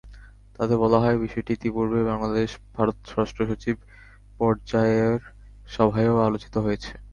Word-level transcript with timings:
তাতে 0.55 0.73
বলা 0.83 0.97
হয়, 0.99 1.17
বিষয়টি 1.23 1.51
ইতিপূর্বে 1.55 1.99
বাংলাদেশ-ভারত 2.11 2.97
স্বরাষ্ট্রসচিব 3.05 3.75
পর্যায়ের 4.39 5.13
সভায়ও 5.67 6.25
আলোচিত 6.27 6.55
হয়েছে। 6.65 6.91